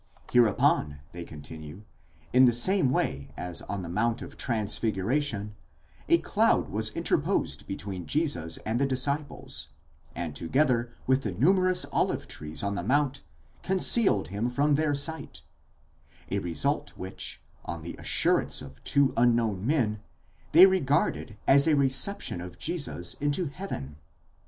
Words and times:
Hereupon, 0.33 0.99
they 1.11 1.23
continue, 1.23 1.83
in 2.33 2.45
the 2.45 2.53
same 2.53 2.89
way 2.89 3.31
as 3.37 3.61
on 3.61 3.83
the 3.83 3.87
mount 3.87 4.23
of 4.23 4.35
Transfiguration, 4.35 5.53
a 6.09 6.17
cloud 6.17 6.69
was 6.71 6.89
interposed 6.95 7.67
between 7.67 8.07
Jesus 8.07 8.57
and 8.65 8.79
the 8.79 8.87
disciples, 8.87 9.67
and 10.15 10.35
together 10.35 10.91
with 11.05 11.21
the 11.21 11.33
numerous 11.33 11.85
olive 11.91 12.27
trees 12.27 12.63
on 12.63 12.73
the 12.73 12.81
mount, 12.81 13.21
concealed 13.61 14.29
him 14.29 14.49
from 14.49 14.73
their 14.73 14.95
sight; 14.95 15.43
a 16.31 16.39
result 16.39 16.97
which, 16.97 17.39
on 17.63 17.83
the 17.83 17.95
assurance 17.99 18.59
of 18.63 18.83
two 18.83 19.13
unknown 19.15 19.67
men, 19.67 19.99
they 20.51 20.65
regarded 20.65 21.37
as 21.47 21.67
a 21.67 21.75
reception 21.75 22.41
of 22.41 22.57
Jesus 22.57 23.13
into 23.21 23.45
heaven. 23.49 23.97